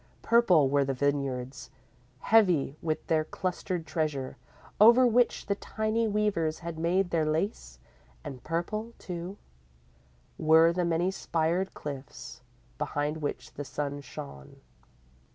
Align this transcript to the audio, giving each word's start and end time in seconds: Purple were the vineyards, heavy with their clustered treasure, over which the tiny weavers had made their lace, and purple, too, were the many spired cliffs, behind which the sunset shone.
Purple 0.23 0.67
were 0.67 0.83
the 0.83 0.95
vineyards, 0.95 1.69
heavy 2.21 2.75
with 2.81 3.05
their 3.05 3.23
clustered 3.23 3.85
treasure, 3.85 4.35
over 4.79 5.05
which 5.05 5.45
the 5.45 5.53
tiny 5.53 6.07
weavers 6.07 6.57
had 6.57 6.79
made 6.79 7.11
their 7.11 7.23
lace, 7.23 7.77
and 8.23 8.43
purple, 8.43 8.93
too, 8.97 9.37
were 10.39 10.73
the 10.73 10.85
many 10.85 11.11
spired 11.11 11.75
cliffs, 11.75 12.41
behind 12.79 13.17
which 13.17 13.53
the 13.53 13.63
sunset 13.63 14.03
shone. 14.03 14.59